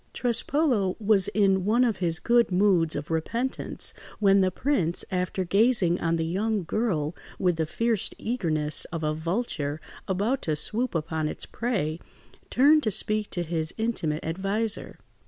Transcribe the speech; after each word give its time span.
Trespolo 0.13 0.95
was 0.99 1.27
in 1.27 1.63
one 1.63 1.83
of 1.83 1.97
his 1.97 2.17
good 2.17 2.51
moods 2.51 2.95
of 2.95 3.11
repentance, 3.11 3.93
when 4.17 4.41
the 4.41 4.49
prince, 4.49 5.05
after 5.11 5.43
gazing 5.45 5.99
on 6.01 6.15
the 6.15 6.25
young 6.25 6.63
girl 6.63 7.15
with 7.37 7.57
the 7.57 7.67
fierce 7.67 8.09
eagerness 8.17 8.85
of 8.85 9.03
a 9.03 9.13
vulture 9.13 9.79
about 10.07 10.41
to 10.41 10.55
swoop 10.55 10.95
upon 10.95 11.27
its 11.27 11.45
prey, 11.45 11.99
turned 12.49 12.81
to 12.81 12.89
speak 12.89 13.29
to 13.29 13.43
his 13.43 13.75
intimate 13.77 14.25
adviser. 14.25 14.97